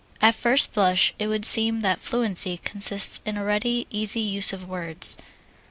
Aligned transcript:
At 0.19 0.33
first 0.33 0.73
blush 0.73 1.13
it 1.19 1.27
would 1.27 1.45
seem 1.45 1.81
that 1.81 1.99
fluency 1.99 2.57
consists 2.57 3.21
in 3.23 3.37
a 3.37 3.45
ready, 3.45 3.85
easy 3.91 4.19
use 4.21 4.51
of 4.51 4.67
words. 4.67 5.15